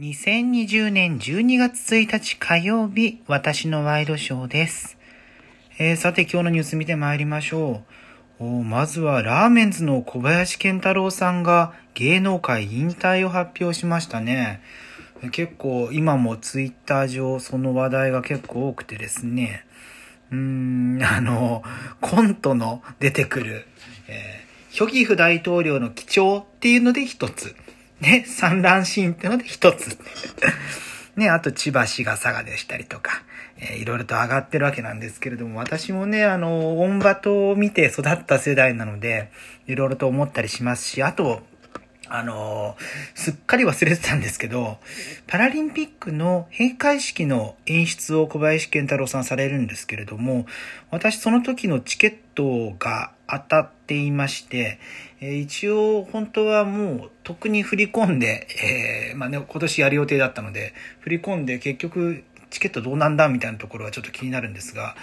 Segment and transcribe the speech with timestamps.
[0.00, 4.96] 2020年12月1日火曜日、私のワイドショーです。
[5.78, 7.82] えー、さて今日のニュース見て参りましょ
[8.40, 8.44] う。
[8.46, 14.62] まずはラーメンズの小林健太郎さんが芸能界引退を発表しましたね。
[15.32, 19.66] 結構今もツイッター上その話題が結構多くてですね。
[20.32, 21.62] うーん、あの、
[22.00, 23.66] コントの出てくる、
[24.08, 27.54] えー、ヒョギフ大統領の基調っていうので一つ。
[28.00, 29.98] ね、産卵シーンってので一つ。
[31.16, 33.22] ね、あと千葉市が佐賀でしたりとか、
[33.58, 39.30] えー、いろいろと上がってるわけなんですけれども、私もね、あの、オンバトを見て育った世代なので、
[39.66, 41.42] いろいろと思ったりしますし、あと、
[42.12, 42.76] あの
[43.14, 44.78] すっかり忘れてたんですけど、
[45.28, 50.44] パラリンピックの閉会式の演出を小林健太郎さんされるんですけれども、
[50.90, 54.78] 私その時のチケットが当たっていまして、
[55.20, 58.46] え、一応本当はもう特に振り込んで、
[59.10, 64.96] えー、まあね、今年やる予定だったので、振り込んで結局チケットどうなんだみたいなところはちょっと気になるんですが、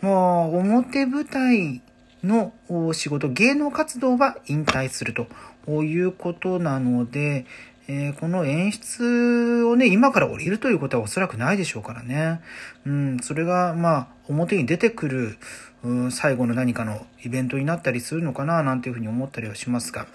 [0.00, 1.80] もう表舞台
[2.24, 2.52] の
[2.92, 7.46] 仕事、芸能活動は引退するということなので、
[7.90, 12.42] えー、この演出をね、今から降りるということはおそらくないでしょうからね。
[12.84, 15.38] うん、それが、まあ、表に出てくる、
[15.82, 20.06] うん、最後の何かのイベントになったりするのかな、なんていうふうに思ったりはしますが、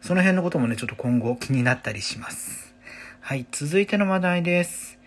[0.00, 2.74] その辺のこともね、ちょっと今後気になったりします。
[3.20, 4.98] はい、続いての話題です。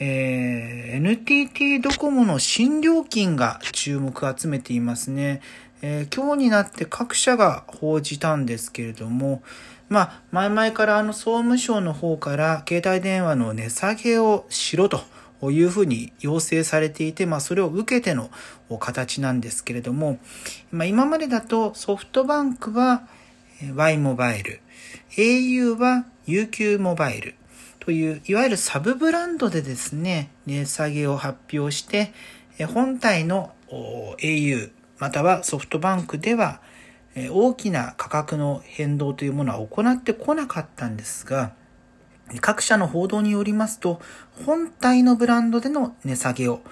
[0.00, 5.40] えー、NTT ドコモの新料金が注目を集めていますね。
[5.80, 9.42] えー、今日になって各社が報じたんですけれども、
[9.88, 15.04] まあ、前々からあの総務省の方から携帯電話の値下げをしろと
[15.42, 18.30] いうふうに要請されていて、まあ、それを受けての
[18.80, 20.18] 形なんですけれども、
[20.70, 23.06] まあ、今までだとソフトバンクは
[23.74, 24.60] Y モバイル、
[25.16, 27.34] au は UQ モバイル
[27.78, 32.12] という、いわゆるサブブランドでですね、値下げを発表して、
[32.72, 36.60] 本体の au、またはソフトバンクでは
[37.30, 41.52] 大きな価格の変動というものは行ってこなかったんですが、
[42.40, 44.00] 各社の報道によりますと、
[44.44, 46.62] 本体のブランドでの値下げを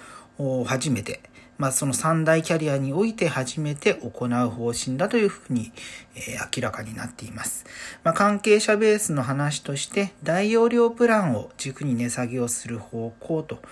[0.67, 1.21] 初めて、
[1.59, 5.71] まあその三大キャリアにおいて初めて行う方針だというふうに、
[6.17, 7.65] え、明らかになっています。
[8.03, 13.63] まあ関係者ベースの話として、大容量プランを軸に値下げをする方向と、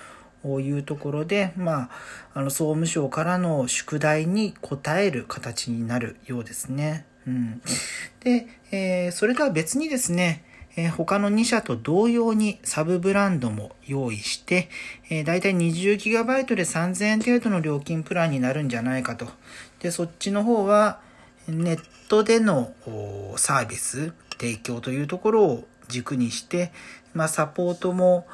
[0.44, 1.90] いうところで、まあ、
[2.34, 7.04] あの、総務省からの宿題に応える形になるようですね。
[7.26, 7.62] うん。
[8.20, 10.44] で、えー、それとは別にですね、
[10.76, 14.68] えー、他の2社と同様にサブブランドも用意して、
[15.10, 19.28] えー、だいたい 20GB で3000円程度の料金プランになるんじゃないかと。
[19.80, 21.00] で、そっちの方は、
[21.48, 22.72] ネットでの
[23.36, 26.72] サービス提供というところを軸にして、
[27.14, 28.26] まあ、サポートも、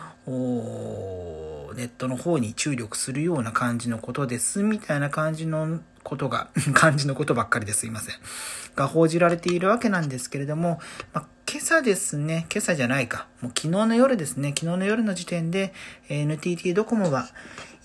[1.76, 8.14] ネットの方に注力するような感じのことです、みたいな感じのことが、 感じのことばっかりですいません。
[8.74, 10.80] が報じられているわけなんですけれども、
[11.12, 15.72] まあ、今朝ですね、今朝じゃないか、もう昨日の夜ですね、昨日の夜の時点で、
[16.08, 17.28] NTT ドコモは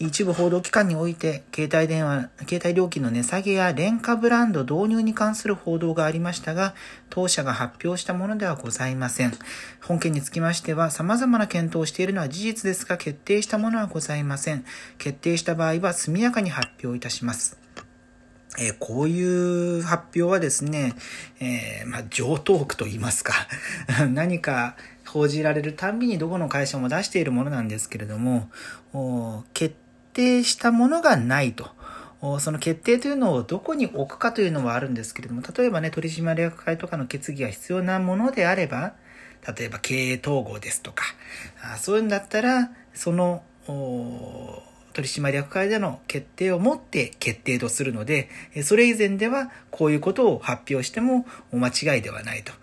[0.04, 6.74] 一部報道機関において、携帯電話、携帯料金の値下げや廉価ブランド導入に関する報道がありましたが、
[7.12, 9.34] 当社が発表したものではございません。
[9.80, 14.66] 本件につきましては、様々な検討をしているのは事実ですが、決定したものはございません。
[14.98, 17.60] 決定した場合は速やかに発表いたします。
[18.60, 20.96] えー、こういう発表はですね、
[21.40, 23.34] えー、まあ、上等句と言いますか、
[24.12, 24.76] 何か
[25.06, 28.50] 報じられるたんびにどこの会社も出しているものなんですけれども、
[29.54, 29.76] 決
[30.14, 31.70] 定したものがないと。
[32.40, 38.94] その決定というのをどこに置くかというのはあるんですけれども、例えばね、取締役会とかの決議が必要なものであれば、
[39.58, 41.04] 例えば経営統合ですとか、
[41.80, 43.44] そういうんだったら、その、
[44.94, 48.30] 取締役会での決定をもって決定とするので、
[48.64, 52.54] それ以前ではこういうことを発表してもお間違いではないと。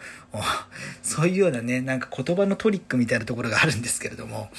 [1.02, 4.50] そういうようなね、なんか言葉のトリックみたいなところがあるんですけれども、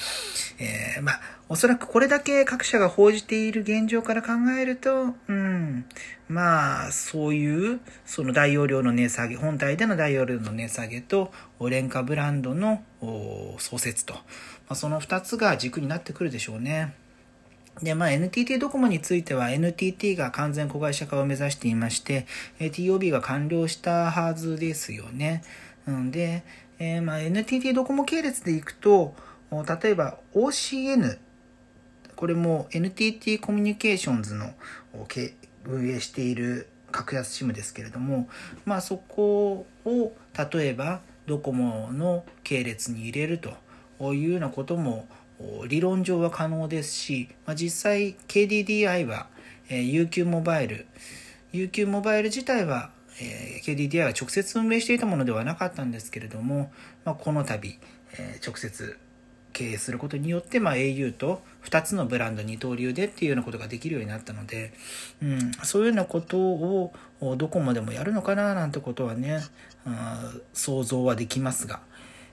[0.58, 5.84] えー、まあ、おそらくこれだけ各社が報じている現状から考えると、うん、
[6.28, 12.82] まあ、そういう、その大容量の値下げ、本体での大容量の値下げと、廉価ブランドの
[13.58, 14.20] 創設と、ま
[14.70, 16.94] あ、その二つが軸になってくるでしょうね。
[17.82, 22.26] で、まあ、NTT ドコモについては NTT が完全子会社化を目指していまして、
[22.58, 25.42] TOB が完了したはずですよね。
[25.86, 26.44] うんで、
[26.78, 29.14] えー、まあ、NTT ドコモ系列でいくと、
[29.50, 31.18] 例えば OCN、
[32.16, 34.52] これも NTT コミュニケーションズの
[35.64, 38.28] 運営している格安 SIM ですけれども、
[38.64, 40.12] まあ、そこを
[40.52, 43.50] 例えばドコモの系列に入れると
[44.12, 45.08] いうようなことも
[45.68, 49.28] 理論上は可能ですし、まあ、実際 KDDI は、
[49.68, 50.86] えー、UQ モバイル
[51.52, 52.90] UQ モバイル自体は、
[53.20, 56.72] えー、KDDI が直接運営していたものではなかったんですけれども、
[57.04, 57.78] まあ、この度、
[58.18, 58.98] えー、直接
[59.52, 64.72] 経営することによって、まあ、au と2つのブランド二刀流でっていうようなことができるようになったので、
[65.22, 66.92] うん、そういうようなことを
[67.36, 69.40] どこまでもやるのかななんてことはね、
[70.52, 71.80] 想像はできますが、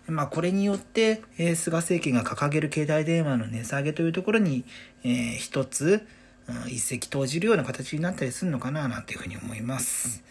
[0.08, 4.64] まあ、これによって、え、菅政権が掲げる携帯電話の値下げというところに、
[5.04, 6.08] えー、一つ、
[6.48, 10.24] うん、一石投じるような形になったりするのかななんていうふうに思います。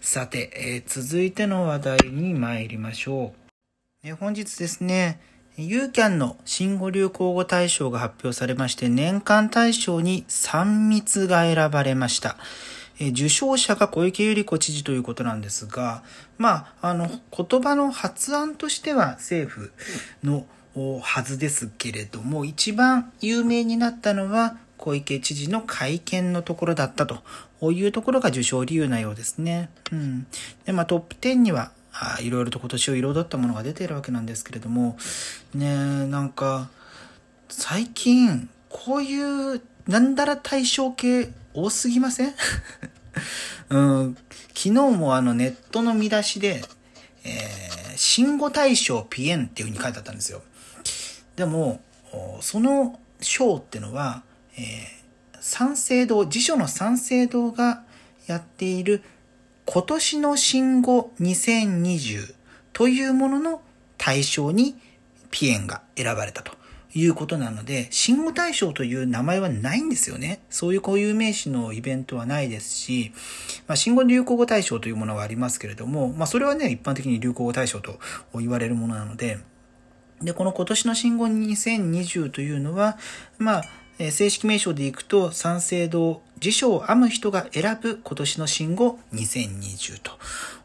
[0.00, 3.48] さて、えー、続いての話題に参りましょう。
[4.04, 5.20] え本日ですね、
[5.56, 12.36] ユーキャンの新語・流行語大賞が発表されまして、年間大賞に3密が選ばれました。
[13.00, 16.02] 受賞者が小池百合子知事ということなんですが、
[16.36, 19.72] まあ、あの、言葉の発案としては政府
[20.24, 20.46] の
[21.00, 29.70] はずですけれども、一番有名になったのは小池知事の会見のところだったというところが受賞理由なようですね。
[29.92, 30.26] うん。
[30.64, 31.72] で、まあ、トップ10には、
[32.20, 34.96] いろいろと今年を彩ったものが出ているわけなんですけれども、
[35.54, 36.70] ねなんか、
[37.48, 41.30] 最近、こういう、なんだら対象系
[41.62, 42.34] 多すぎません？
[43.70, 44.14] うん、
[44.48, 46.64] 昨日もあのネットの見出しで、
[47.24, 50.42] えー、新語大賞ピエンっていう風に書いてあったんですよ。
[51.36, 51.80] でも、
[52.40, 54.22] その賞ってのは、
[54.56, 57.84] えー、三省堂、辞書の三省堂が
[58.26, 59.02] やっている
[59.66, 62.34] 今年の新語2020
[62.72, 63.62] というものの
[63.96, 64.76] 対象に
[65.30, 66.57] ピエンが選ばれたと。
[66.94, 70.40] いうことなので、新語大賞という名前はないんですよね。
[70.48, 73.12] そういう固有名詞のイベントはないですし、
[73.66, 77.98] まあ、新語流行語大賞というものはありますけれども、まあ、それはね、一般的に流行語大賞と
[78.34, 79.38] 言われるものなので、
[80.22, 82.98] で、この今年の新語2020というのは、
[83.38, 83.64] まあ、
[83.98, 90.00] え正式名称でいくと、三省堂辞書を編む人が選ぶ今年の新語2020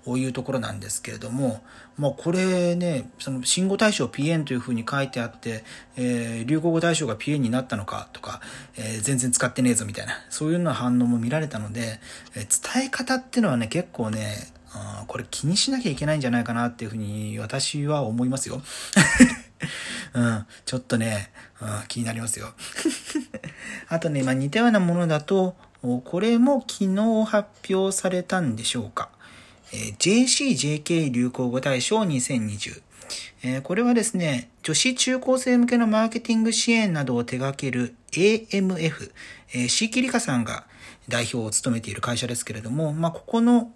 [0.05, 1.63] というところなんですけれども、
[1.97, 5.63] まあこれね、その新語大賞ピエンというふうに書いてあって、
[5.95, 8.39] えー、流行語大賞がピエンになったのかとか、
[8.77, 11.99] えー、全然使ってねえぞみたいな、そういうような反応も見られたので、
[12.35, 14.53] えー、伝え方っていうのはね、結構ね、
[15.07, 18.61] これ気にしなきゃいけないんじゃないかなっていうふうに私は思いますよ。
[20.13, 21.31] うん、ちょっとね、
[21.61, 22.53] うん、気になりますよ。
[23.87, 29.09] あとね、まあ、似たようなものだと、これも昨日発表されたんでしょうか。
[29.73, 32.81] えー、JCJK 流行語大賞2020。
[33.43, 39.11] えー、これはですね、女子中高生向けのマーケティング支援などを手掛ける AMF、
[39.53, 40.65] えー、シーキリカさんが
[41.09, 43.71] 代表を務めている会社ですけれども、まあ、ここの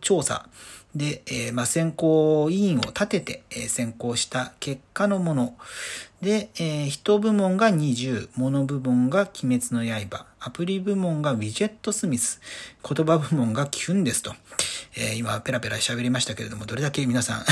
[0.00, 0.48] 調査
[0.94, 5.54] で、えー、まあ、選考委員を立てて、えー、選考した結果のもの
[6.20, 12.40] で、えー、人部門が20、物部門が鬼滅の刃、アプリ部門がウィジェットスミス、
[12.88, 14.34] 言葉部門がキュンですと。
[14.94, 17.44] えー、今ペラペラ喋りましたけれども、どれだけ皆さん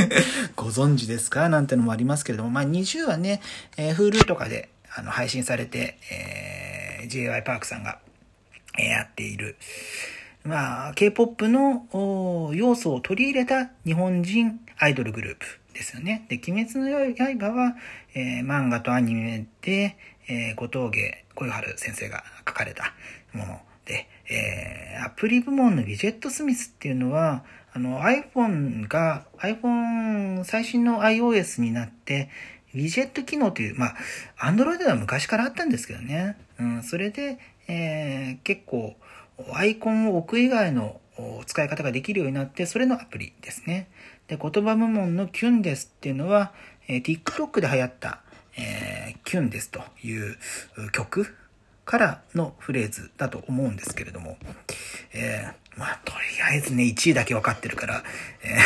[0.56, 1.48] ご存知ですか？
[1.50, 3.42] なんてのもありますけれども、まあ、20はね、
[3.76, 6.67] えー、Hulu とかであの配信されて、えー、
[7.08, 7.98] JY パークさんが、
[8.78, 9.56] え、やっている、
[10.44, 16.26] まあ、K-POP の要素を取り入れた日本人アイドルグループですよね。
[16.28, 16.88] で、鬼滅の
[17.38, 17.76] 刃は、
[18.14, 19.96] えー、漫画とアニメで、
[20.28, 22.94] えー、後藤家小夜春先生が書かれた
[23.32, 32.30] もので、えー、アプリ部門のウィジェットスミスっていうのは、あの iPhone が、iPhone 最新の iOS になって、
[32.74, 33.94] ウィジェット機能という、ま
[34.38, 36.36] あ、Android では昔からあったんですけどね。
[36.58, 37.38] うん、それで、
[37.68, 38.96] えー、結構、
[39.52, 41.00] アイコンを置く以外の
[41.46, 43.88] 使い方ができるようになって、それのアプリですね。
[44.26, 46.52] で、言葉部門のキュンですっていうのは、
[46.88, 48.20] えー、TikTok で流行った、
[48.56, 50.36] えー、キュンですという
[50.92, 51.34] 曲
[51.88, 54.36] からのフレーズだと思うんですけれども、
[55.14, 58.02] えー、まあ、とりあえずね、1位だけ分かってるから、
[58.44, 58.58] え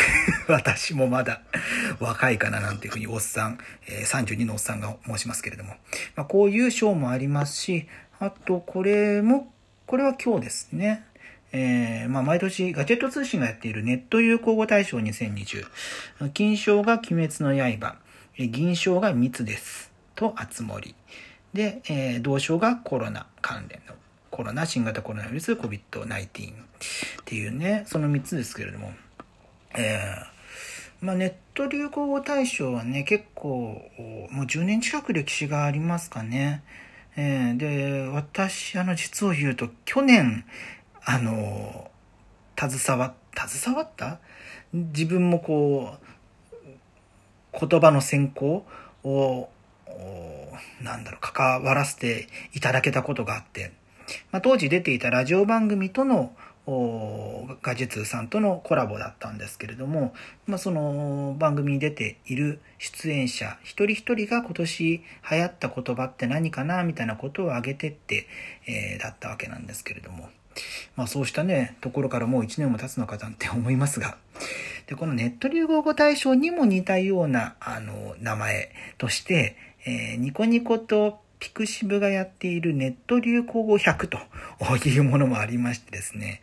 [0.49, 1.41] ー、 私もまだ
[2.01, 5.77] 若いかななんていうふうにおっさん、えー、32のおっさんが申しますけれども、
[6.17, 7.87] まあ、こういう賞もありますし、
[8.19, 9.53] あと、これも、
[9.85, 11.05] これは今日ですね。
[11.53, 15.65] えー、まあ、毎年ガジェット通信がやっているネット流行語大賞2020。
[16.33, 17.95] 金賞が鬼滅の刃。
[18.37, 19.93] 銀賞が密です。
[20.13, 20.93] と、あつ森。
[21.53, 23.95] で、えー、同賞がコロナ関連の。
[24.31, 26.27] コロナ、新型コロナウイルス COVID-19 っ
[27.25, 28.91] ていうね、その3つですけれども。
[29.75, 33.81] えー、まあ、ネット流行語大賞はね、結構、
[34.31, 36.63] もう10年近く歴史がありますかね。
[37.15, 40.45] えー、で、私、あの、実を言うと、去年、
[41.05, 41.91] あの、
[42.59, 44.19] 携わ、携わった？
[44.73, 45.95] 自分もこ
[47.53, 48.65] う、言葉の選考
[49.03, 49.49] を、
[50.81, 53.71] なんだろう、関わらせていただけたことがあって、
[54.31, 56.35] まあ、当時出ていたラジオ番組との
[56.65, 60.13] ガジェツさんとのコラボだったんですけれども、
[60.47, 65.03] まあ、その番組に出ている出演者一人一人が今年流
[65.37, 68.27] 行った言葉って何かなみたいなことを挙げてって、
[68.65, 70.29] えー、だったわけなんですけれども、
[70.95, 74.17] まあ、そうしたねところからもう1年も経つのかなって思いますが。
[74.87, 79.55] でこのネット流行語大賞にも似たようなあの名前として、
[79.85, 84.17] えー、ニコニコとピクシブがやっているネット流行語100と
[84.87, 86.41] いうものもありましてですね、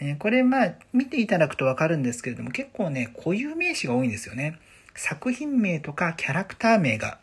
[0.00, 4.58] えこれまあ見ていただくとわかるんですけれども結構ね固有名詞が多いんですよね。
[4.94, 7.18] 作品名とかキャラクター名が。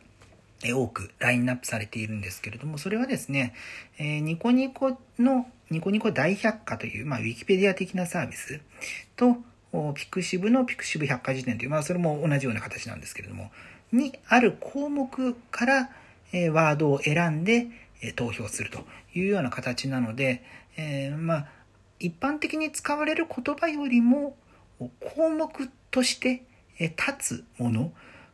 [0.74, 3.54] 多くラインナップされているんですけれども、それはですね、
[3.98, 8.62] えニコニコのニコニコ大百科という、まあ、ウィキペディア的なサービス
[9.16, 9.38] と、
[9.94, 13.52] ピクシブのピクシブ百科事典という、まあ、それも同じような形なんですけれども、
[13.92, 15.90] にある項目から、
[16.32, 17.68] えワードを選んで、
[18.02, 20.44] え投票するというような形なので、
[20.78, 21.48] えー、まあ、
[22.00, 24.36] 一般的に使われる言葉よりも
[25.16, 26.44] 項目として
[26.78, 27.92] 立つもの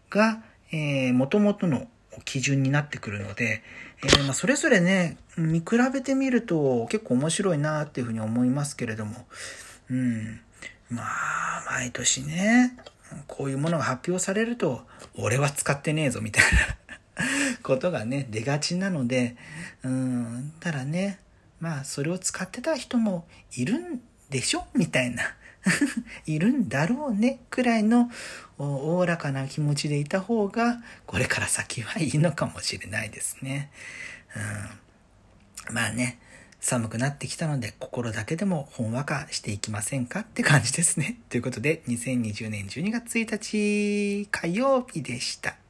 [0.10, 1.88] が、えー、元々の
[2.25, 3.63] 基準になってくるので、
[4.03, 9.25] えー、まあ、それぞれね、見比べてみると結構面白いなっていうふうに思いますけれども、
[9.89, 10.41] うん。
[10.89, 12.75] まあ、毎年ね、
[13.27, 14.82] こういうものが発表されると、
[15.15, 16.44] 俺は使ってねえぞみたい
[17.15, 17.25] な
[17.63, 19.36] ことがね、出がちなので、
[19.84, 21.20] うん、ただね、
[21.60, 23.25] まあ、それを使ってた人も
[23.56, 25.36] いるんでしょみたいな。
[26.25, 28.10] いるんだろうねくらいの
[28.58, 33.72] おおらかな気持ちでいた方がこれから先はいいのかもしれないですね。
[35.70, 36.20] うん、まあね
[36.60, 41.18] 寒くなってきたので心だけでもほんわかしていきませんかって感じですね。
[41.30, 45.61] ということで2020年12月1日火曜日でした。